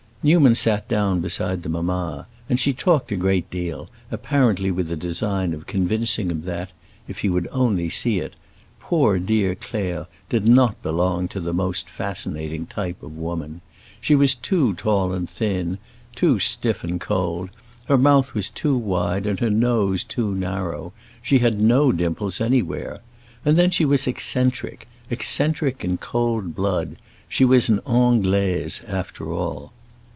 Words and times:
Newman 0.23 0.53
sat 0.53 0.87
down 0.87 1.19
beside 1.19 1.63
the 1.63 1.69
mamma, 1.69 2.27
and 2.47 2.59
she 2.59 2.73
talked 2.73 3.11
a 3.11 3.15
great 3.15 3.49
deal, 3.49 3.89
apparently 4.11 4.69
with 4.69 4.87
the 4.87 4.95
design 4.95 5.51
of 5.51 5.65
convincing 5.65 6.29
him 6.29 6.43
that—if 6.43 7.17
he 7.17 7.27
would 7.27 7.47
only 7.51 7.89
see 7.89 8.19
it—poor 8.19 9.17
dear 9.17 9.55
Claire 9.55 10.05
did 10.29 10.47
not 10.47 10.79
belong 10.83 11.27
to 11.27 11.39
the 11.39 11.55
most 11.55 11.89
fascinating 11.89 12.67
type 12.67 13.01
of 13.01 13.17
woman. 13.17 13.61
She 13.99 14.13
was 14.13 14.35
too 14.35 14.75
tall 14.75 15.11
and 15.11 15.27
thin, 15.27 15.79
too 16.15 16.37
stiff 16.37 16.83
and 16.83 17.01
cold; 17.01 17.49
her 17.85 17.97
mouth 17.97 18.35
was 18.35 18.51
too 18.51 18.77
wide 18.77 19.25
and 19.25 19.39
her 19.39 19.49
nose 19.49 20.03
too 20.03 20.35
narrow. 20.35 20.93
She 21.23 21.39
had 21.39 21.59
no 21.59 21.91
dimples 21.91 22.39
anywhere. 22.39 22.99
And 23.43 23.57
then 23.57 23.71
she 23.71 23.85
was 23.85 24.05
eccentric, 24.05 24.87
eccentric 25.09 25.83
in 25.83 25.97
cold 25.97 26.53
blood; 26.53 26.97
she 27.27 27.43
was 27.43 27.69
an 27.69 27.79
Anglaise, 27.87 28.83
after 28.87 29.33
all. 29.33 29.73